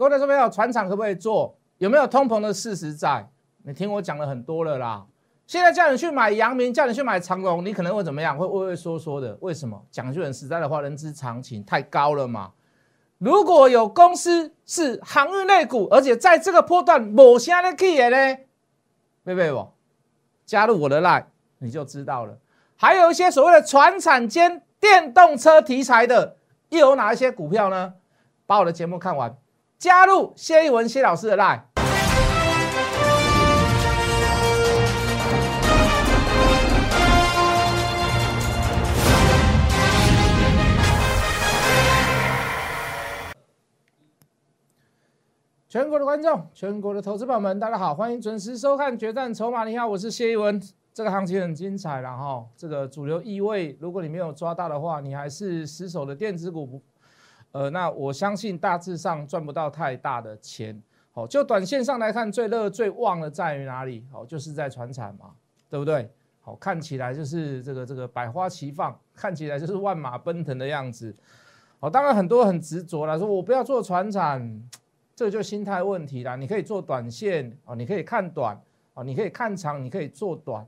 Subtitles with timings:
[0.00, 0.48] 各位说没有？
[0.48, 1.54] 船厂可不可以做？
[1.76, 3.28] 有没有通膨的事实在？
[3.64, 5.04] 你听我讲了很多了啦。
[5.46, 8.34] 现在叫你去买阳明，叫你去买长隆，你可能会怎么样？
[8.34, 9.36] 会畏畏缩缩的。
[9.42, 9.78] 为什么？
[9.90, 12.52] 讲句很实在的话，人之常情，太高了嘛。
[13.18, 18.38] 如果有公司是航运类股，而且在这个波段某些的 key 呢，
[19.22, 19.70] 贝贝不
[20.46, 21.26] 加入我的 line，
[21.58, 22.38] 你就知道了。
[22.74, 26.38] 还有一些所谓的船产间电动车题材的，
[26.70, 27.92] 又有哪一些股票呢？
[28.46, 29.36] 把我的节目看完，
[29.80, 31.62] 加入谢一文谢老师的 line。
[45.66, 49.64] 全国的观众，全国的投资朋友们，大家好，欢迎准时收看《决战筹码》。
[49.66, 50.60] 你好，我是谢一文。
[50.92, 56.82] 这个行情很精彩，然后这个主流意味，如果你没有抓到的话，你还是死守的电子股不，
[57.52, 60.80] 呃，那我相信大致上赚不到太大的钱。
[61.12, 64.06] 好，就短线上来看，最热最旺的在于哪里？
[64.12, 65.32] 好，就是在船产嘛，
[65.68, 66.08] 对不对？
[66.40, 71.14] 好，看起来就是这个这个百花齐放，看起来就是万马奔腾的样子。
[71.78, 74.62] 好，当然很多很执着了，说我不要做船产。
[75.16, 76.34] 这就心态问题啦。
[76.34, 78.58] 你可以做短线哦，你可以看短
[78.94, 80.66] 哦，你可以看长，你可以做短。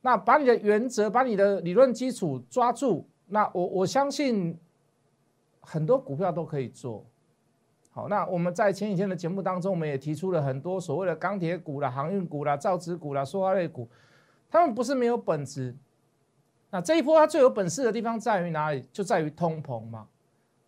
[0.00, 3.06] 那把你的原则，把你的理论基础抓住。
[3.26, 4.58] 那我我相信
[5.70, 7.04] 很多股票都可以做
[7.90, 8.08] 好。
[8.08, 13.86] 那我们在前几天的节目当中，我们也提出了很多所谓的钢铁股啦、航运股啦、造纸股啦、塑化类股，
[14.50, 15.76] 他们不是没有本质。
[16.70, 18.82] 那这一波它最有本事的地方在于哪里？
[18.90, 20.06] 就在于通膨嘛。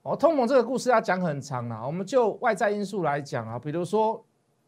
[0.02, 4.22] 哦，通膨这个故事要讲很长啊，我们就外在因素来讲啊，比如说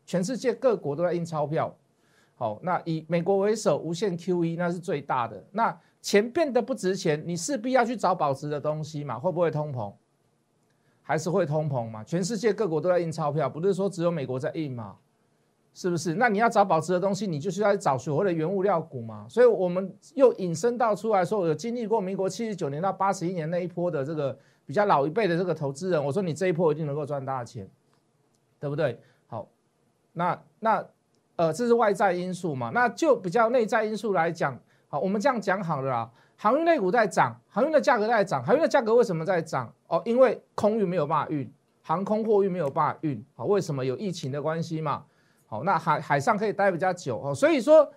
[0.04, 1.74] 全世界各国都在印钞票，
[2.34, 9.92] 好，那以美国为首，无限 QE 那是最大的，那钱变得不值钱，你势必要去找保值的东西嘛，会不会通膨？
[11.02, 12.02] 还是会通膨嘛？
[12.04, 14.96] 全世界各国都在印钞票，不是说只有美国在印嘛？
[15.74, 16.14] 是不是？
[16.14, 19.26] 那你要找保值的东西，你就需要找所谓的原物料股嘛？
[19.28, 24.38] 所以我们又引申到出来说，有经历过民国七十九年到八十一年那一波的这个。
[24.64, 27.68] 比较老一辈的这个投资人，我说你这一波一定能够赚大钱，
[28.60, 28.98] 对不对？
[29.26, 29.46] 好，
[30.12, 30.86] 那那
[31.34, 32.70] 呃，这是外在因素嘛？
[32.72, 36.10] 那就比较内在因素来讲，好，我们这样讲好了啦。
[36.42, 39.72] 航运类股在涨，航运的价格在涨，航运的价格为什么在涨？
[39.86, 41.48] 哦，因为空运没有办法运，
[41.82, 45.04] 航空货运没有办法运，好，为什么有疫情的关系嘛？
[45.46, 47.88] 好，那海海上可以待比较久哦，所以说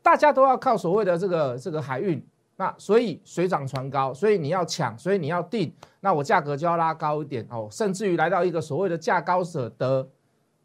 [0.00, 2.24] 大家都要靠所谓的这个这个海运。
[2.54, 10.08] 那所以水涨船高，所以你要抢，所以你要定，那我价格就要拉高一点哦，甚至于来到一个所谓的价高者得，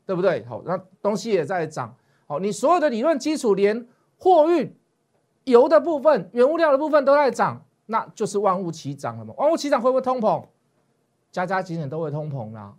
[0.06, 0.46] 对不对？
[0.46, 1.96] 好，那东西也在涨，
[2.28, 3.88] 好，你所有的理论基础，连
[4.20, 4.72] 货运、
[5.48, 9.34] 油的部分、原物料的部分都在涨，那就是万物齐涨了嘛？
[9.38, 10.46] 万物齐涨会不会通膨？
[11.32, 12.76] 家家景点都会通膨啦。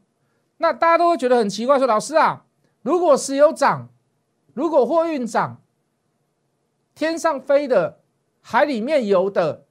[0.59, 2.45] 那大家都会觉得很奇怪，说老师啊，
[2.83, 3.89] 如果石油涨，
[4.55, 5.61] 如果货运涨，
[6.95, 7.99] 天上飞的。
[8.41, 9.67] 海里面游的，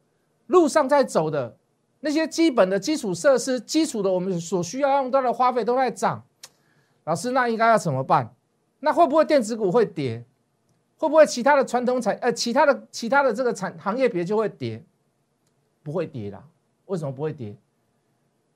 [0.46, 1.58] 路上在走的
[2.02, 6.24] 那些基本的基础设施、基础的我们所需要用到的花费都在涨。
[7.06, 8.36] 老师，那应该要怎么办？
[8.82, 10.26] 那会不会电子股会跌？
[10.98, 14.84] 会不会其他的传统产呃其他的其他的这个产行业别就会跌？
[15.84, 16.44] 不会跌啦。
[16.88, 17.56] 为什么不会跌？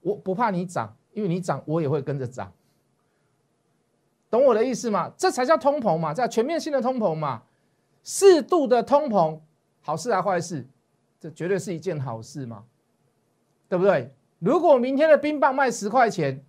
[0.02, 2.52] 我不怕你涨，因为你涨我也会跟着涨。
[4.30, 5.12] 懂我的意思吗？
[5.18, 7.44] 这才叫通膨嘛，叫全面性的通膨嘛，
[8.04, 9.40] 适度的通膨。
[9.82, 10.66] 好事还坏事？
[11.20, 12.64] 这绝对是一件好事嘛，
[13.68, 14.12] 对不对？
[14.40, 16.44] 如果明天的冰棒卖十块钱，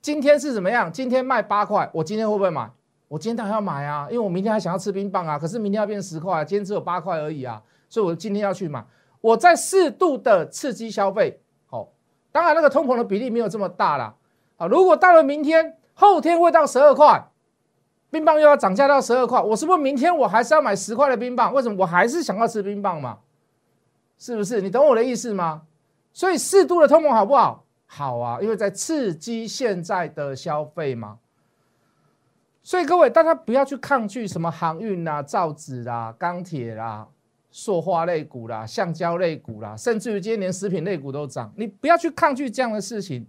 [0.00, 0.92] 今天是怎么样？
[0.92, 2.70] 今天卖八块，我今天会不会买？
[3.08, 5.38] 我今天当然要买啊，因为我明天还想要吃冰棒啊。
[5.38, 8.84] 可是明天要变十块啊，今天只有八块而已啊，所以我今天要去买。
[9.20, 11.88] 我在适度的刺激消费，好，
[12.30, 14.14] 当然那个通膨的比例没有这么大了。
[14.56, 17.28] 好，如果到了明天、后天会到十二块。
[18.10, 21.52] 冰棒又要涨价到十二块，我是不是明天我还是要买十块的冰棒？
[21.52, 23.18] 为什么我还是想要吃冰棒嘛？
[24.16, 24.62] 是不是？
[24.62, 25.64] 你懂我的意思吗？
[26.14, 27.66] 所以适度的通膨好不好？
[27.84, 31.18] 好啊，因为在刺激现在的消费嘛。
[32.68, 37.08] 所以各位大家不要去抗拒什么航运啦、造纸啦、钢铁啦、
[37.50, 43.26] 塑化类股啦、橡胶类股啦，甚至于今天连食品类股都涨，你不要去抗拒这样的事情。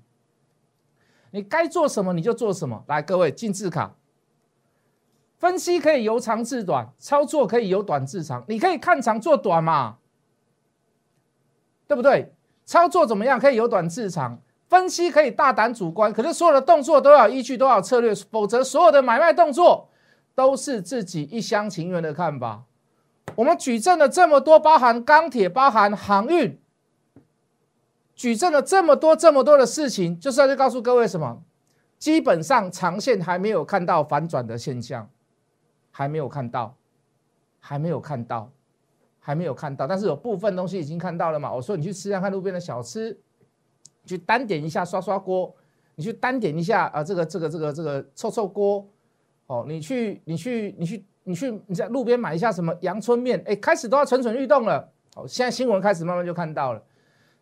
[1.31, 2.83] 你该做什么你就做什么。
[2.89, 3.95] 来，各位进字卡。
[5.37, 8.43] 分析可以由长至短，操作可以由短至长。
[8.49, 9.99] 你可以看长做短嘛，
[11.87, 12.33] 对不对？
[12.65, 13.39] 操作怎么样？
[13.39, 14.41] 可以由短至长。
[14.69, 19.89] 分析可以大胆主观，可是所有的动作都要依据，都要策略，否则所有的买卖动作
[20.35, 22.63] 都是自己一厢情愿的看法。
[23.35, 26.59] 我们举证了这么多，包含钢铁，包含航运，
[28.15, 31.41] 举证了这么多这么多的事情，就是要去告诉各位什么？
[31.97, 35.09] 基本上长线还没有看到反转的现象，
[35.89, 36.75] 还没有看到，
[37.59, 38.51] 还没有看到，
[39.19, 39.87] 还没有看到。
[39.87, 41.51] 但是有部分东西已经看到了嘛？
[41.51, 43.19] 我说你去吃下看路边的小吃，
[44.09, 45.53] 去单点一下刷刷锅，
[45.95, 48.87] 你去单点一下啊，这个这个这个这个臭臭锅，
[49.47, 54.89] 哦，你去你去你去你去你在路边买一下什么阳春面，哎，开始都要蠢蠢欲动了。
[55.13, 56.83] 好，现在新闻开始慢慢就看到了。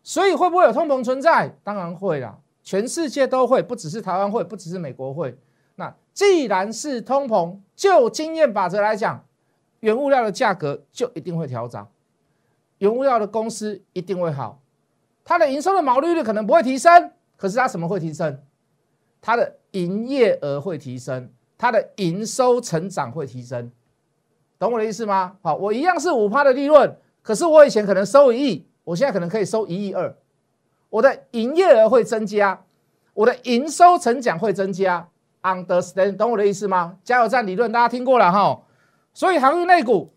[0.04, 1.54] 所以会不会有通膨存在？
[1.64, 5.38] 当然会啦，全世界都会，不只是台湾会，不只是美国会。
[5.75, 9.25] 那既然是通膨，就经验法则来讲，
[9.81, 11.92] 原物料的价格就一定会调涨，
[12.78, 14.62] 原物料的公司一定会好，
[15.27, 18.41] 它的营收的毛利率可能不会提升，可是它什么会提升？
[19.19, 23.69] 它的营业额会提升，它的营收成长会提升，
[24.57, 25.35] 懂我的意思吗？
[25.41, 28.65] 好，我一样是五趴的利润，可是我以前可能收一亿。
[28.85, 30.15] 我现在可能可以收一亿二，
[30.89, 32.63] 我的营业额会增加，
[33.13, 35.09] 我的营收成长会增加
[35.41, 36.97] ，understand 懂我的意思吗？
[37.03, 38.62] 加油站理论大家听过了哈，
[39.13, 40.13] 所以航运类股、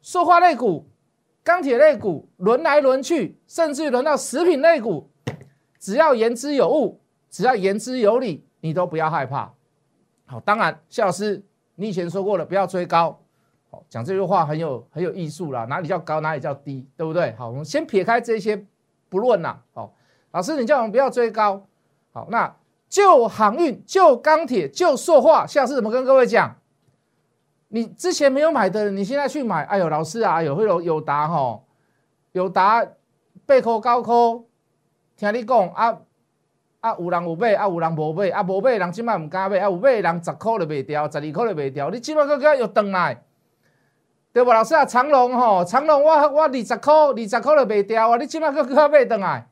[0.00, 0.86] 塑化类股、
[1.44, 5.10] 钢铁类股轮来轮去，甚至轮到食品类股，
[5.78, 7.00] 只要言之有物，
[7.30, 9.52] 只要言之有理，你都不要害怕。
[10.24, 11.42] 好，当然，谢老师，
[11.74, 13.18] 你以前说过了，不要追高。
[13.88, 17.34] 讲这句话很有很有艺术啦，哪里叫高，哪里叫低，对不对？
[17.36, 18.66] 好，我们先撇开这些
[19.08, 19.62] 不论啦。
[19.72, 19.94] 好，
[20.30, 21.66] 老师，你叫我们不要追高。
[22.12, 22.54] 好，那
[22.88, 26.54] 就航运、就钢铁、就塑化，下次怎么跟各位讲？
[27.74, 29.64] 你之前没有买的，你现在去买。
[29.64, 31.64] 哎呦，老师啊，有会有有答吼，
[32.32, 32.84] 有答
[33.46, 34.42] 背科高科，
[35.16, 35.96] 听你讲啊
[36.80, 43.22] 啊，有人有买，啊有人无买，啊无买的人即摆唔敢买，啊有买的人十块都卖掉，十二块都卖掉，你即摆个个又转来。
[44.34, 48.18] 对不，老师啊，长隆吼，长隆我我二十块，二十块都卖掉啊！
[48.18, 49.46] 你即摆搁搁买倒来？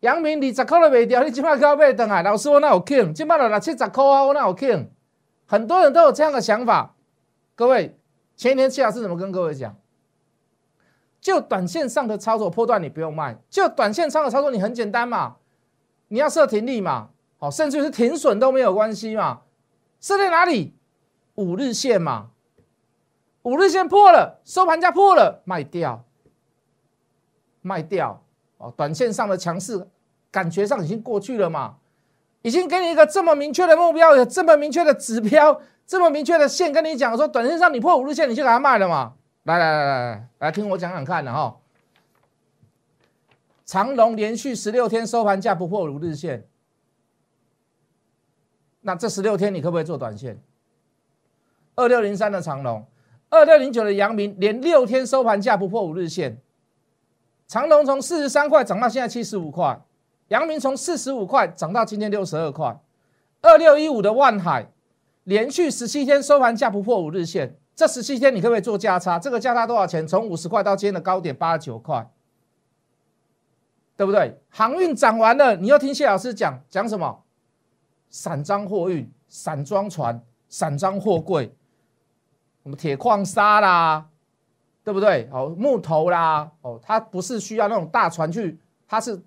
[0.00, 2.22] 阳明二十块都卖掉，你即摆搁买倒来？
[2.22, 4.90] 老师我那有欠，即摆都六七十块啊，我那有欠。
[5.46, 6.95] 很多人都有这样的想法。
[7.56, 7.98] 各位，
[8.36, 9.74] 前一天谢老师怎么跟各位讲？
[11.22, 15.36] 就短线上的操作波段你不用卖，就短线上的操作你很简单嘛，
[16.08, 17.08] 你要设停利嘛，
[17.38, 19.40] 好，甚至是停损都没有关系嘛，
[19.98, 20.74] 设在哪里？
[21.36, 22.30] 五日线嘛。
[23.42, 26.04] 五日线破了，收盘价破了，卖掉，
[27.62, 28.22] 卖掉
[28.58, 28.74] 哦。
[28.76, 29.88] 短线上的强势，
[30.30, 31.76] 感觉上已经过去了嘛，
[32.42, 39.14] 已经给你一个这么明确的目标，有这么明确的指标，这么明确的线，跟你讲说，短线上你破五日线，你就给它卖了嘛。
[39.44, 41.56] 来来来来来，听我讲讲看的哈。
[43.64, 46.46] 长隆连续十六天收盘价不破五日线，
[48.80, 50.40] 那这十六天你可不可以做短线？
[51.76, 52.84] 二六零三的长隆。
[53.28, 56.40] 二六零九的阳明连六天收盘价不破五日线，
[57.48, 59.80] 长隆从四十三块涨到现在七十五块，
[60.28, 62.78] 阳明从四十五块涨到今天六十二块。
[63.42, 64.68] 二六一五的万海
[65.26, 69.18] 连续十七天收盘价不破五日线，这十七天你可不可以做价差？
[69.18, 70.06] 这个价差多少钱？
[70.06, 72.08] 从五十块到今天的高点八十九块，
[73.96, 74.40] 对不对？
[74.48, 77.24] 航运涨完了，你又听谢老师讲讲什么？
[78.08, 81.52] 散装货运、散装船、散装货柜。
[82.62, 84.08] 什么铁矿砂啦，
[84.84, 85.28] 对不对？
[85.32, 89.20] 哦，木头啦，哦，它不是需要那种大船去，它是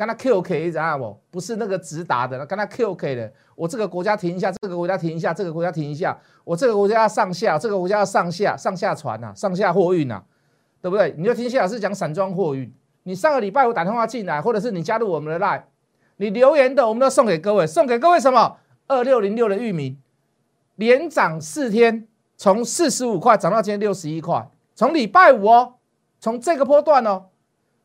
[0.00, 1.20] 跟它 QK 知道不？
[1.32, 3.30] 不是那个直达的，跟它 QK 的。
[3.54, 10.22] 我这个国家停一下，这个国家停一下，这个国家停一下，我这个国家要上下，这个国家要上下，上下船呐，上下货运呐，
[10.80, 11.14] 对不对？
[11.18, 12.72] 你就听谢老师讲散装货运。
[13.02, 15.64] 你上个礼拜我打电话进来，或者是你加入我们的 Line，
[16.16, 18.56] 你留言的，我们都送给各位，送给各位什么？
[18.86, 19.98] 二六零六的域名，
[20.76, 22.06] 连涨四天。
[22.38, 25.74] 从四十五块涨到今天六十一块，从礼拜五哦，
[26.18, 27.26] 从这个波段哦，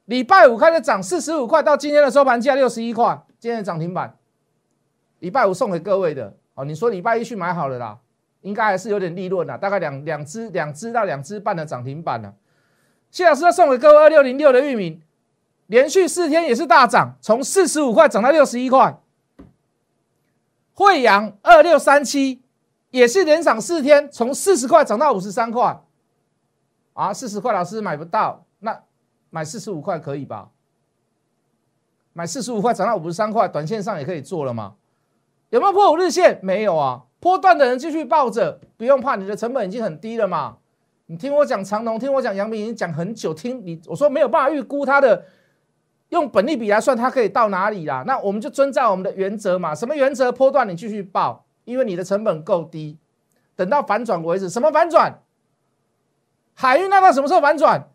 [0.05, 4.17] 礼拜五开始涨四十五块，到今天的收盘价六十一块，今天的涨停板，
[5.19, 6.63] 礼拜五送给各位的哦。
[6.65, 7.97] 你说礼拜一去买好了啦，
[8.41, 12.33] 应该还是有点利润的，大概两两只两只到两只半的涨停板呢。
[13.09, 15.01] 谢老师要送给各位二六零六的域名，
[15.67, 18.99] 连续四天也是大涨，从四十五块涨到六十一块。
[20.73, 22.41] 惠阳二六三七。
[22.91, 25.81] 也是连涨四天，从四十块涨到五十三块，
[26.93, 28.83] 啊，四十块老师买不到，那
[29.29, 30.49] 买四十五块可以吧？
[32.13, 34.75] 买四十五块涨到五十三块，短线上也可以做了吗？
[35.49, 36.39] 有没有破五日线？
[36.41, 40.57] 没有啊，破段的人继续抱着，不用怕，你的成本已经很低了嘛。
[41.07, 45.25] 你听我讲长隆，听我讲杨明，已经讲很久，听你我说没有办法预估它的
[46.09, 48.03] 用本利比来算，它可以到哪里啦？
[48.07, 50.31] 那我们就遵照我们的原则嘛，什么原则？
[50.31, 51.43] 破段你继续报。
[51.65, 52.99] 因为你的成本够低，
[53.55, 54.47] 等到反转为止。
[54.47, 55.19] 什么反转？
[56.53, 57.89] 海运那到什么时候反转？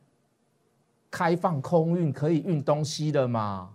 [1.11, 3.71] 开放空运可以运东西了嘛？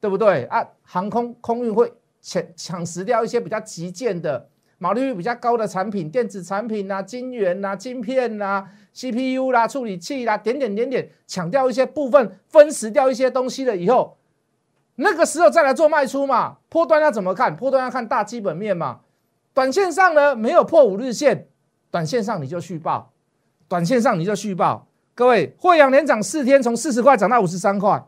[0.00, 0.64] 对不对啊？
[0.82, 14.18] 航空空运会抢抢食掉一些比较急件的、毛利率比较高的产品，电子产品啊、晶圆啊、晶片啊、CPU 啦、处理器啦，点点点点，抢掉一些部分，分食掉一些东西了以后，
[14.96, 16.58] 那个时候再来做卖出嘛。
[16.68, 17.56] 波段要怎么看？
[17.56, 19.00] 波段要看大基本面嘛。
[19.54, 21.48] 短线上呢，没有破五日线，
[21.90, 23.12] 短线上你就续报，
[23.66, 24.86] 短线上你就续报。
[25.16, 28.06] 各位，惠阳连涨四天，从四十块涨到五十三块。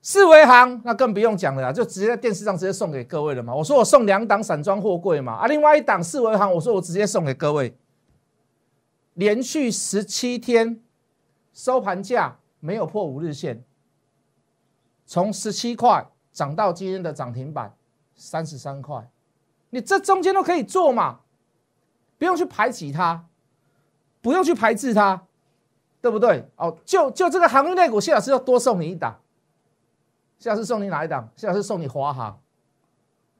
[0.00, 3.52] 四维行那更不用讲了啦，就直接在电视上直接送给各位了嘛。
[3.52, 7.76] 我说我送两档散装货柜嘛，啊，另外一档四维行，我说我直接送给各位。
[9.14, 10.80] 连续十七天
[11.52, 13.64] 收盘价没有破五日线，
[15.04, 17.74] 从十七块涨到今天的涨停板
[18.14, 19.10] 三十三块，
[19.70, 21.22] 你这中间都可以做嘛，
[22.16, 23.26] 不用去排挤它，
[24.22, 25.26] 不用去排斥它，
[26.00, 26.44] 对不对？
[26.56, 29.20] 哦，就就这个航运类股，谢老师要多送你一档。
[30.38, 31.28] 谢老师送你哪一档？
[31.36, 32.40] 谢老师送你华航。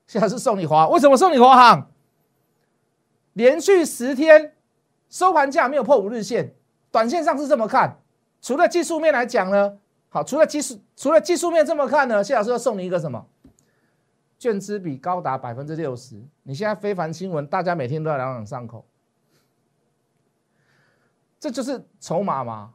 [0.07, 1.90] 谢老师送你华，为什么送你华航？
[3.33, 4.55] 连续十天
[5.09, 6.55] 收盘价没有破五日线，
[6.90, 7.99] 短线上是这么看。
[8.43, 13.26] 除了技术面来讲呢，好，除了技术除了技术面这么看呢，谢老师要送你一个什么？
[14.38, 16.21] 券资比高达百分之六十。
[16.43, 18.85] 你现在非凡新闻，大家每天都在朗朗上口，
[21.40, 22.75] 这就是筹码嘛，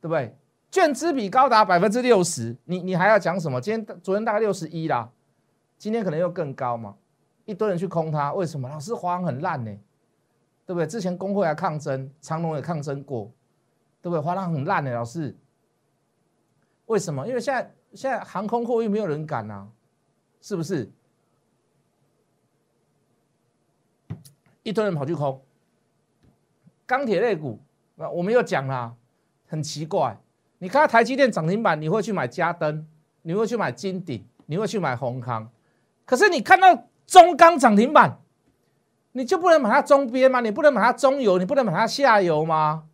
[0.00, 0.36] 对不对？
[0.70, 3.60] 券资比高达百分之六十，你你还要讲什么？
[3.60, 5.08] 今天昨天大概六十一啦，
[5.78, 6.96] 今天可能又更高嘛？
[7.44, 8.68] 一堆人去空它，为什么？
[8.68, 9.70] 老师华航很烂呢，
[10.66, 10.86] 对不对？
[10.86, 13.30] 之前工会还抗争，长隆也抗争过，
[14.02, 14.20] 对不对？
[14.20, 15.36] 华航很烂呢，老师，
[16.86, 17.24] 为什么？
[17.28, 19.68] 因为现在现在航空货运没有人敢啊，
[20.40, 20.90] 是不是？
[24.64, 25.40] 一堆人跑去空
[26.86, 27.60] 钢铁类股，
[27.96, 28.94] 那我们又讲了，
[29.46, 30.18] 很奇怪。
[30.58, 32.86] 你看到台积电涨停板，你会去买嘉登，
[33.22, 35.48] 你会去买金鼎，你会去买宏康。
[36.04, 38.20] 可是你看到中钢涨停板，
[39.12, 40.40] 你就不能买它中边吗？
[40.40, 42.84] 你不能买它中游，你不能买它下游吗？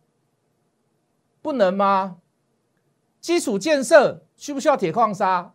[1.41, 2.17] 不能吗？
[3.19, 5.53] 基础建设需不需要铁矿砂？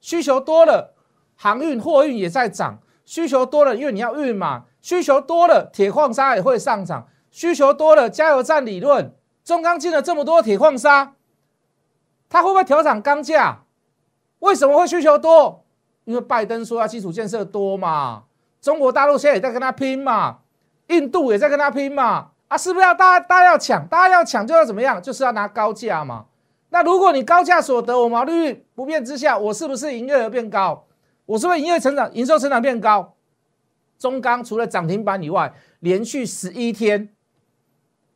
[0.00, 0.94] 需求多了，
[1.34, 2.80] 航运货运也在涨。
[3.04, 4.66] 需求多了，因为你要运嘛。
[4.80, 7.08] 需求多了，铁矿砂也会上涨。
[7.34, 9.12] 需求多了，加油站理论，
[9.44, 11.14] 中钢进了这么多铁矿砂。
[12.28, 13.64] 它会不会调涨钢价？
[14.38, 15.64] 为什么会需求多？
[16.04, 18.22] 因为拜登说要基础建设多嘛，
[18.60, 20.38] 中国大陆现在也在跟他拼嘛，
[20.86, 25.02] 印度也在跟他拼嘛，啊，是不是要大家大家要抢，大家要抢就要怎么样？
[25.02, 26.26] 就是要拿高价嘛。
[26.68, 30.86] 那如果你高价所得，我毛利率不变之下，我是不是营业额变高？
[31.26, 33.16] 我是不是营业成长、营收成长变高？
[33.98, 37.13] 中钢除了涨停板以外，连续十一天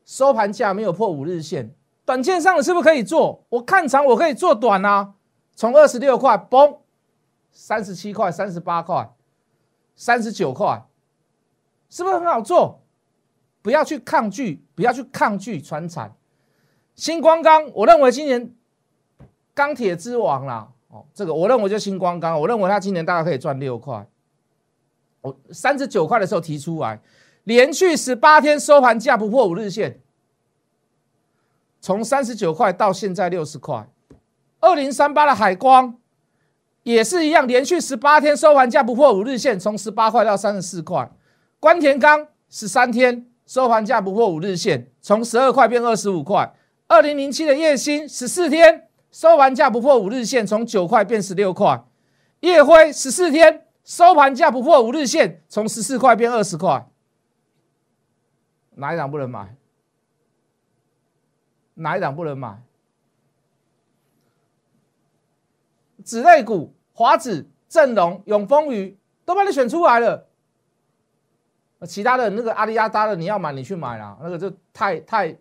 [0.08, 1.70] 收盘价没有破五日线。
[2.06, 3.44] 短线上的是不是可以做？
[3.50, 5.12] 我看长我可以做短啊，
[5.54, 6.78] 从二十六块崩，
[7.52, 9.12] 三十七块、三十八块、
[9.94, 10.82] 三十九块，
[11.90, 12.80] 是不是很好做？
[13.60, 16.16] 不要去抗拒，不要去抗拒传产。
[16.94, 18.54] 新光钢，我认为今年
[19.52, 24.08] 钢铁之王啦，哦，这个我认为就新光钢，我认为它今年大概可以赚六块。
[25.20, 26.98] 我三十九块的时候提出来，
[27.48, 30.02] 连续十八天收盘价不破五日线。
[31.80, 33.88] 从三十九块到现在六十块，
[34.60, 35.96] 二零三八的海光
[36.82, 41.10] 也是一样，连续十八天收盘价不破五日线，从十八块到三十四块。
[41.58, 46.54] 关田钢十三天收盘价不破五日线，从十二块变二十五块。
[46.86, 51.82] 二零零七的叶星十四天收盘价不破五日线，从九块变十六块。
[52.40, 56.86] 叶辉十四天收盘价不破五日线，从十四块变二十块。
[58.78, 59.56] 哪一档不能买？
[61.74, 62.62] 哪一档不能买？
[66.04, 70.26] 子类股、华子、正隆、永丰余都把你选出来了。
[71.86, 75.36] 其他的那个阿里亚达的，你要买你去买啦，那个就太太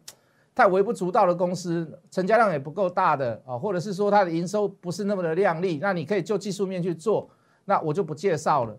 [0.53, 7.29] 太微不足道的公司，成交量也不够大的啊，或者是说它的营收不是那么的亮丽，那你可以就技术面去做，
[7.65, 8.77] 那我就不介绍了。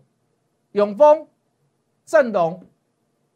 [0.73, 1.27] 永丰、
[2.05, 2.63] 正隆，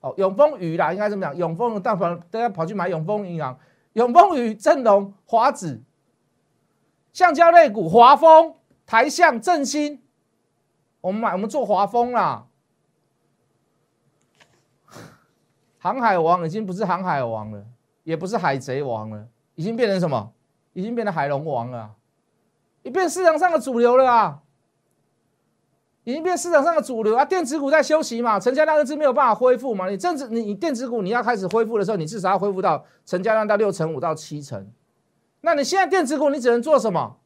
[0.04, 1.36] 哦，永丰余啦，应该怎么讲？
[1.36, 3.58] 永丰大凡大家跑去买永丰银行。
[3.94, 5.82] 永丰与正隆、华子、
[7.14, 8.56] 橡胶类股、华丰、
[8.86, 10.02] 台象、振兴，
[11.00, 12.48] 我们买我们做华丰啦。
[15.78, 17.66] 航海王已经不是航海王了，
[18.04, 20.34] 也不是海贼王了，已经变成什么？
[20.74, 21.94] 已经变成海龙王了，
[22.82, 24.42] 已变市场上的主流了啊！
[26.04, 27.24] 已经变市场上的主流啊！
[27.24, 29.90] 电子股在休息嘛，成交量一直没有办法恢复嘛。
[29.90, 34.70] 你政治你你电子股你要开始恢复的时候，你至少要恢复到成交量到六成五到七成。
[35.42, 37.18] 那你现在电子股你只能做什么？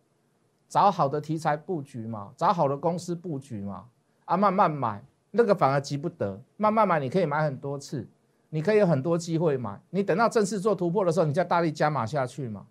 [0.70, 3.86] 找好的题材布局嘛，找好的公司布局嘛，
[4.26, 8.06] 啊，慢慢买，那个反而急不得，慢慢买你可以买很多次，
[8.50, 12.66] 你可以有很多机会买，你等到正式做突破的时候，你再大力加码下去嘛，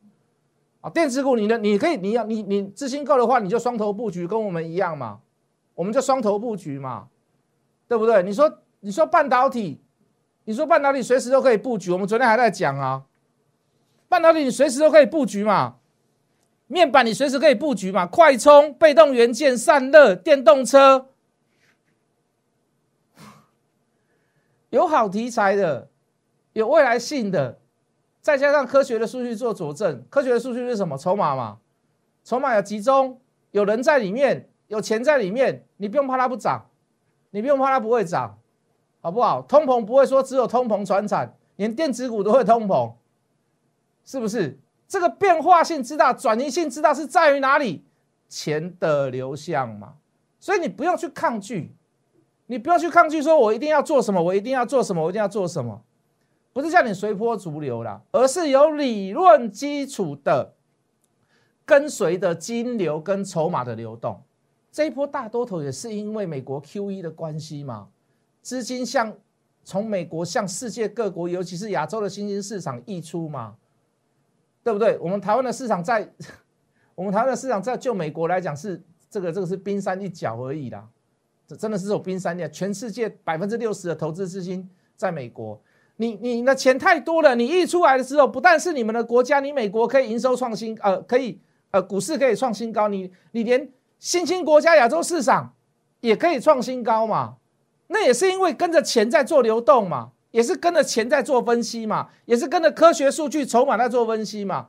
[0.83, 5.21] 啊，电子股你的你可以你要你你资金够的话，你就双头布局，跟我们一样嘛，
[5.77, 7.07] 我们就双头布局嘛，
[7.87, 8.25] 对不对？
[8.25, 9.81] 你说你说半导体，
[10.45, 13.05] 你说半导体随时都可以布局，我们昨天还在讲啊，
[14.09, 15.77] 半导体你随时都可以布局嘛。
[16.69, 21.11] 面板你随时可以布局嘛，快充、被动元件、散热、电动车，
[24.71, 25.89] 有好题材的，
[26.55, 27.61] 有未来性的，
[28.21, 30.05] 再加上科学的数据做佐证。
[30.11, 30.99] 科学的数据是什么？
[30.99, 31.59] 筹码嘛，
[32.25, 33.21] 筹码有集中，
[33.53, 36.67] 有人在里面，有钱在里面，你不用怕它不涨，
[37.31, 38.39] 你不用怕它不会涨，
[39.01, 39.43] 好不好？
[39.43, 42.95] 通膨不会说只有通膨传产，连电子股都会通膨，
[44.05, 44.59] 是不是？
[44.89, 47.85] 这个变化性之大，转移性之大，是在于哪里？
[48.29, 49.95] 钱的流向嘛。
[50.39, 51.75] 所以你不用去抗拒，
[52.47, 55.83] 你不要去抗拒，说我一定要做什么，我一定要做什么，我一定要做什么，
[56.53, 60.55] 不是叫你随波逐流啦，而是有理论基础的，
[61.65, 64.23] 跟随的金流跟筹码的流动。
[64.77, 67.89] 这一波大多头也是因为美国 Q E 的关系嘛，
[68.43, 69.17] 资金向
[69.65, 73.57] 从美国向世界各国，尤其是亚洲的新兴市场溢出嘛。
[74.63, 74.99] 对不对？
[74.99, 76.07] 我们台湾的市场在，
[76.95, 78.79] 我们台湾的市场在就美国来讲是
[79.09, 80.87] 这个这个是冰山一角而已啦，
[81.47, 82.47] 这真的是有冰山一角。
[82.49, 85.59] 全世界百分之六十的投资资金在美国，
[85.97, 91.41] 你你的钱太多了，你溢出来的时候，不但是你们的国家，你美国可以营收创新，呃，可以
[91.71, 93.67] 呃股市可以创新高，你你连
[93.99, 95.55] 新兴国家亚洲市场
[96.01, 97.37] 也可以创新高嘛？
[97.89, 100.13] 那也是因为跟着钱在做流动嘛。
[100.33, 104.69] 也是跟着钱在做分析嘛，也是跟着科学数据、筹码在做分析嘛。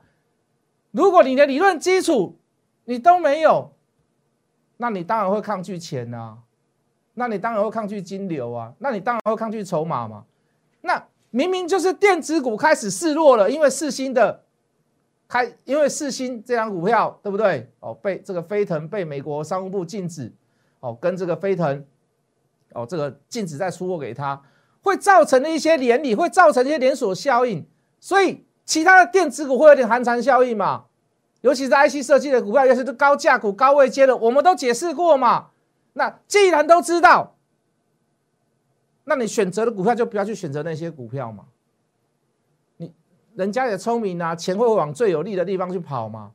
[0.92, 2.38] 如果你的理论基础
[2.86, 3.74] 你都没有，
[4.78, 6.38] 那你当然会抗拒钱啊，
[7.16, 10.24] 那你当然会抗拒金流啊，那你当然会抗拒筹码嘛。
[10.80, 14.46] 那明明就是电子股开始示弱了，因为四星的
[15.28, 17.70] 开，因为四星这张股票对不对？
[17.80, 20.34] 哦，被这个飞腾被美国商务部禁止，
[20.80, 21.86] 哦，跟这个飞腾，
[22.74, 24.42] 哦，这个禁止再出货给他。
[24.82, 27.66] 会造成的一些连理，会造成一些连锁效应，
[28.00, 30.86] 所以其他的电子股会有点寒蝉效应嘛？
[31.42, 35.48] 尤其是 IC 设计的股票，尤其是高价股、高位接的，我们都解释过嘛。
[35.94, 37.36] 那既然都知道，
[39.04, 41.46] 那你选择的股票就不要去选择那些股票嘛。
[43.38, 46.32] 人家也聪明啊，钱会往最有利的地方去跑嘛，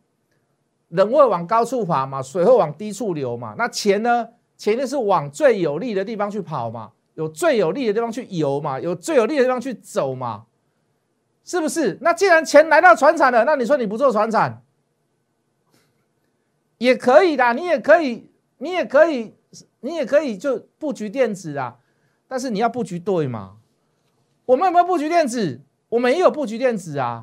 [0.88, 3.56] 人会往高处爬嘛，水会往低处流嘛。
[3.58, 4.28] 那钱呢？
[4.56, 6.92] 钱就是往最有利的地方去跑嘛。
[7.14, 10.46] 有最有利的地方去游嘛，有最有利的地方去走嘛，
[11.44, 11.98] 是不是？
[12.00, 14.62] 那既然钱来到船厂了，那你说你不做船厂
[16.78, 19.34] 也可以的，你也可以，你也可以，
[19.80, 21.76] 你也可以就布局电子啊，
[22.28, 23.56] 但是你要布局对嘛？
[24.46, 25.60] 我们有没有布局电子？
[25.92, 27.22] 我们也有布局电子啊，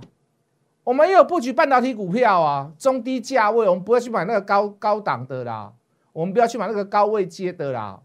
[0.84, 5.74] 我们也有布局半导体股票啊，中低价位，我们不要去买那个高高档的啦，
[6.14, 8.00] 我们不要去买那个高位接的啦。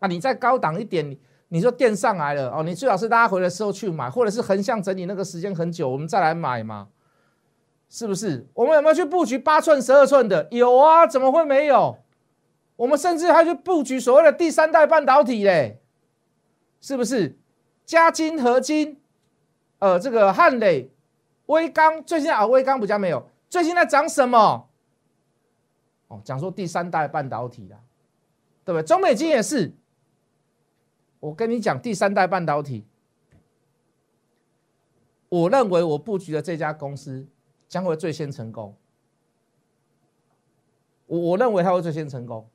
[0.00, 1.16] 啊，你再高档一点，
[1.50, 6.88] 你说电上来了哦，你最好是大家回的时候去买，或者是横向整理那个时间很久，我们再来买嘛，
[7.88, 8.48] 是不是？
[8.54, 10.48] 我们有没有去布局八寸、十二寸的？
[10.50, 11.98] 有啊，怎么会没有？
[12.74, 15.80] 我们甚至还去布局所谓的第三代半导体嘞，
[16.80, 17.38] 是不是？
[17.84, 19.00] 加金、合金，
[19.78, 20.90] 呃，这个汉磊、
[21.46, 24.68] 威刚，最近啊，威刚比较没有，最近在涨什么？
[26.08, 27.78] 哦，讲说第三代半导体啦，
[28.64, 28.82] 对不对？
[28.84, 29.72] 中美金也是。
[31.20, 32.86] 我跟你讲，第三代半导体，
[35.28, 37.26] 我认为我布局的这家公司
[37.68, 38.74] 将会最先成功。
[41.06, 42.48] 我我认为它会最先成功，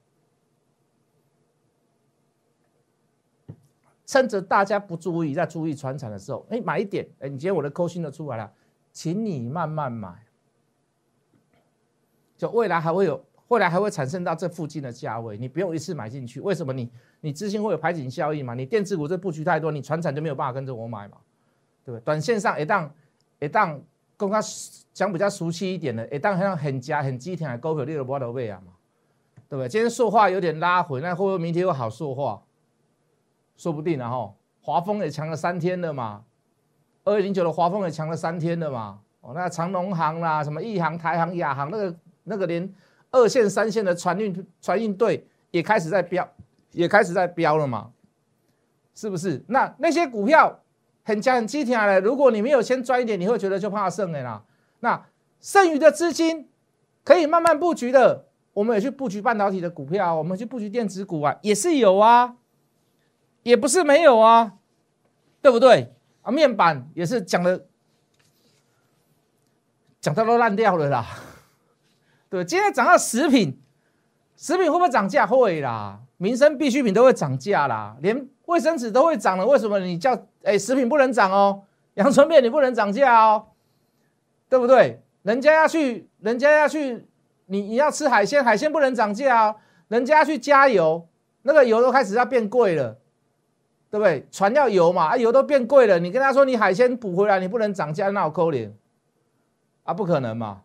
[4.06, 8.52] 趁着大家不注意，在注意船产的时候，哎，买一点，哎，你今天我的扣心都出来了，
[8.92, 10.14] 请你慢慢买，
[12.38, 13.24] 就未来还会有。
[13.50, 16.42] 未来还会产生到这附近的价位，你不用一次买进去。
[16.42, 16.74] 为什么？
[16.74, 16.90] 你
[17.22, 18.56] 你资金会有排挤效应嘛？
[18.56, 21.18] 你电子股这布局太多，你船产就没有办法跟着我买嘛？
[21.86, 22.04] 对不对？
[22.04, 22.90] 短线上一旦
[23.40, 23.80] 一旦
[24.18, 24.42] 跟他
[24.92, 28.74] 讲比较熟悉一点的，一旦像很加很基挺的股票，你都不得位啊嘛？
[29.48, 29.70] 对不对？
[29.70, 32.42] 今天说话有点拉回，那会不会明天又好说话？
[33.64, 34.34] 说不定啊哈。
[34.62, 36.24] 华丰也强了三天了嘛，
[37.06, 39.00] 二零零九的华丰也强了三天了嘛。
[39.22, 42.74] 哦，那长农行啦，什么亿航、台航、亚航，那个那个连。
[43.16, 46.28] 二线、三线的船运船运队也开始在飙，
[46.72, 47.92] 也开始在飙了嘛？
[48.96, 49.46] 是不是？
[49.50, 50.60] 那那些股票
[51.04, 54.44] 很强很激挺的，如果你没有先赚一点，你会觉得就怕剩的啦。
[54.80, 55.06] 那
[55.40, 56.50] 剩余的资金
[57.04, 62.36] 可以慢慢布局的，我们也去布局半导体的股票，我们去布局电子股啊，也是有啊，
[63.44, 64.54] 也不是没有啊，
[65.42, 65.94] 对不对？
[66.22, 67.66] 啊，面板也是讲的，
[70.02, 71.06] 讲到都烂掉了啦。
[72.30, 73.62] 对，今天涨到食品，
[74.36, 75.28] 食品会不会涨价？
[75.28, 79.46] 会啦，民生必需品都会涨价啦，连卫生纸都会涨了。
[79.46, 81.64] 为什么你叫哎食品不能涨哦？
[81.96, 83.48] 阳春面你不能涨价哦，
[84.50, 85.04] 对不对？
[85.22, 87.08] 人家要去，人家要去，
[87.46, 89.56] 你你要吃海鲜，海鲜不能涨价哦。
[89.90, 91.08] 人家要去加油，
[91.44, 92.98] 那个油都开始要变贵了，
[93.94, 94.26] 对不对？
[94.32, 98.74] 船要油嘛，啊油都变贵了，你跟他说你海鲜补回来，你不能涨价，那我扣脸
[99.84, 100.62] 啊，不可能嘛，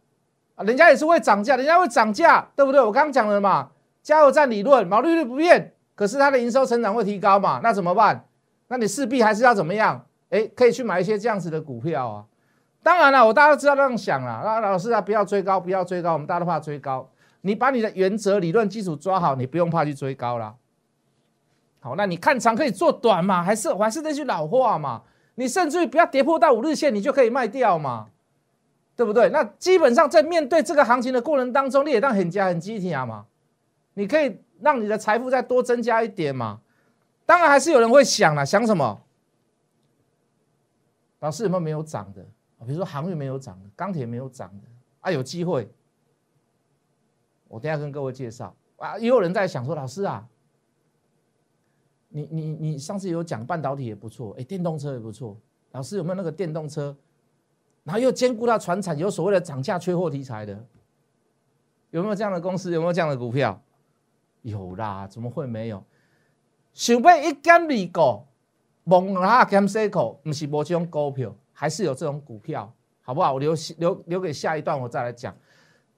[0.55, 2.81] 啊人家也是会涨价，人家会涨价，对不对？
[2.81, 3.69] 我刚刚讲了嘛，
[4.03, 8.25] 加油站理论，毛利率不变，可是它的营收成长会提高嘛，那怎么办？
[8.69, 10.07] 那你势必还是要怎么样？
[10.31, 12.25] 哎，可以去买一些这样子的股票啊。
[12.83, 14.41] 当然了，我大家都知道这样想了。
[14.43, 17.07] 那老师啊，不要追高，不要追高，我们大家都怕追高。
[17.43, 20.55] 你把你的原则、理论基础抓好，你不用怕去追高了。
[21.96, 23.42] 那你看长可以做短嘛？
[23.42, 25.03] 还是还是那句老话嘛？
[25.37, 28.09] 你甚至于不要跌破到五日线，你就可以卖掉嘛，
[28.96, 29.29] 对不对？
[29.31, 33.27] 那基本上在面对这个行情的过程当中，你也当很加很积极啊嘛。
[33.94, 36.61] 你可以让你的财富再多增加一点嘛。
[37.24, 39.03] 当然还是有人会想了，想什么？
[41.20, 42.22] 老师有没有没有涨的？
[42.66, 44.64] 比如说航运没有涨的，钢铁没有涨的
[45.01, 45.70] 啊，有机会。
[47.46, 50.27] 我等下跟各位介绍啊，也有人在想说，老师啊，
[52.09, 55.37] 你你你上次有讲半导体也不错，哎，电动车也不错，
[55.73, 56.97] 老师有没有那个电动车，
[57.85, 60.64] 然后又兼顾到船产，有所谓的涨价缺货题材的，
[61.90, 62.73] 有没有这样的公司？
[62.73, 63.61] 有没有这样的股票？
[64.42, 65.85] 有啦，怎么会没有？
[66.73, 68.25] 想要一减二个。
[68.90, 73.35] 蒙拉 cam cycle 不是无这种股票，还是有这种股票，好不好？
[73.35, 75.37] 我留留留给下一段我再来讲。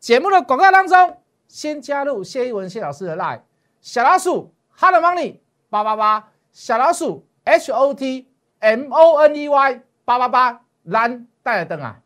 [0.01, 3.43] 节目的广告当中，先加入谢一文谢老师的 line
[3.81, 5.37] 小老鼠 Hello money
[5.71, 8.27] 八八八小老鼠 h o t
[8.59, 11.97] m o n e y 八八八蓝带来灯啊！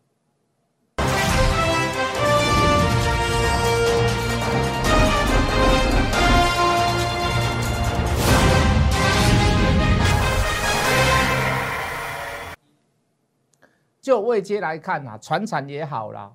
[14.02, 16.30] 就未接来看啊，船产也好啦，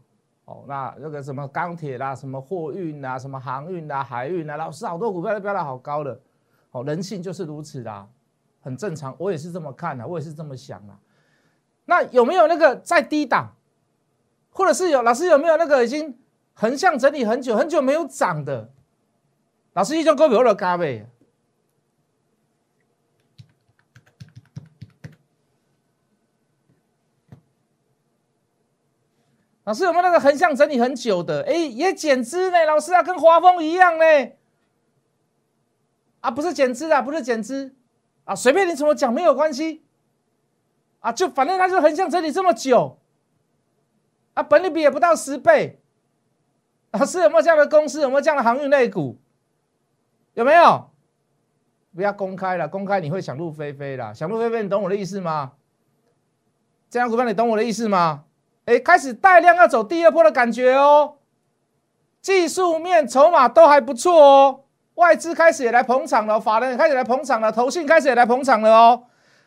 [0.46, 6.20] 哦，那那个什么钢铁啦，什么货运啦，什么航运啦，海运啦，老师好多股票都飙得好高了，
[6.70, 8.08] 好，人性就是如此啦，
[8.62, 10.94] 很正常，我也是这么看的，我也是这么想的。
[11.86, 13.56] 那有没有那个在低档，
[14.52, 16.20] 或者是有老师有没有那个已经
[16.54, 18.72] 横向整理很久很久没有涨的？
[19.74, 21.08] 老师一种股票都加呗。
[29.64, 31.44] 老师有没有那个横向整理很久的？
[31.44, 32.66] 哎，也减资呢？
[32.66, 34.04] 老师啊，跟华丰一样呢？
[36.22, 37.74] 啊，不是减资啊，不是减资
[38.26, 39.84] 啊，随便你怎么讲没有关系
[41.00, 43.00] 啊，就反正它就横向整理这么久
[44.34, 45.80] 啊，本利比也不到十倍。
[46.92, 48.02] 啊，是有没有这样的公司？
[48.02, 49.20] 有没有这样的航运类股？
[50.34, 50.90] 有没有？
[51.96, 54.12] 不要公开了，公开你会想入非非啦。
[54.12, 55.54] 想入非非，你懂我的意思吗？
[56.90, 58.24] 这样股票你懂我的意思吗？
[58.66, 61.18] 哎，开始带量要走第二波的感觉哦，
[62.22, 64.64] 技术面筹码都还不错哦，
[65.00, 69.04] 外资开始也来捧场了，法人也开始来捧场了，投信开始也来捧场了哦，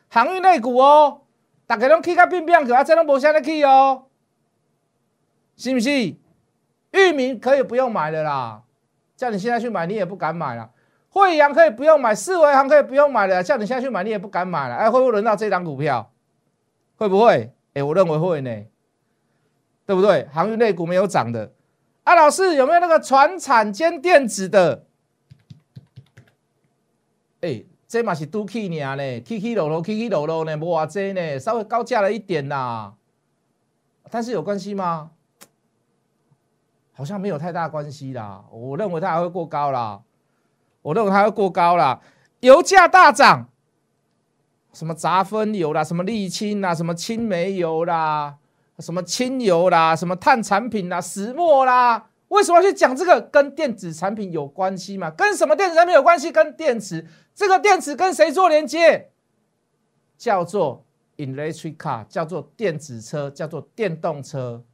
[0.08, 1.20] 航运类股哦，
[1.66, 4.06] 大家拢起个变变，可啊，这拢无啥的起哦，
[5.56, 5.90] 是不是？
[5.90, 8.62] 域名可以不用买的啦，
[9.16, 10.70] 叫你现在去买，你也不敢买了。
[11.10, 14.74] 惠阳可以不用买，四维行可以不用买了，叫你现在去买，你也不敢买了。
[14.76, 16.10] 哎，会不会轮到这张股票？
[16.96, 17.52] 会不会？
[17.74, 18.50] 哎，我认为会呢。
[19.84, 20.26] 对不对？
[20.32, 21.52] 航运类股没有涨的，
[22.04, 24.86] 啊，老师有没有那个船产兼电子的？
[27.42, 32.94] 哎，这嘛是都起年呢，起起落落，起起落落呢，无话这呢，稍微高价了一点啦。
[34.10, 35.10] 但是有关系吗？
[36.92, 38.44] 好像没有太大关系啦。
[38.50, 40.02] 我认为它还会过高啦。
[40.82, 42.00] 我认为它会过高啦。
[42.40, 43.48] 油价大涨，
[44.72, 48.36] 什么杂分油啦，什么沥青啦，什么青煤油啦。
[48.78, 53.20] 什么轻油啦，什么碳产品啦，石墨啦，为什么要去讲这个？
[53.20, 55.10] 跟电子产品有关系嘛？
[55.10, 56.32] 跟什么电子产品有关系？
[56.32, 59.10] 跟电池，这个电池跟谁做连接？
[60.16, 60.86] 叫做
[61.18, 64.64] electric car，叫做电子车，叫做电动车。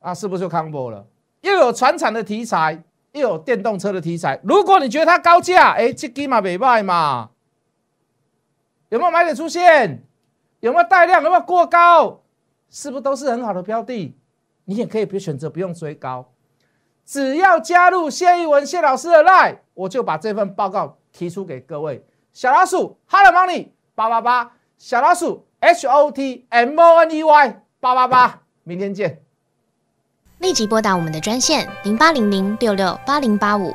[0.00, 1.06] 啊，是不是就 combo 了？
[1.42, 2.82] 又有船产的题材，
[3.12, 4.40] 又有电动车的题材。
[4.42, 7.30] 如果你觉得它高价，哎，这起码没卖嘛？
[8.88, 10.02] 有没有买点出现？
[10.58, 11.22] 有没有带量？
[11.22, 12.22] 有没有过高？
[12.68, 14.16] 是不是都是很好的标的？
[14.64, 16.32] 你也可以别选择不用追高。
[17.10, 22.06] 只要加入谢一文谢老师的 line，我就把这份报告提出给各位。
[22.32, 29.20] 小老鼠 Hello Money 八八八，小老鼠 H O T M O N E Y 八八八，明天见。
[30.38, 33.74] 立即拨打我们的专线零八零零六六八零八五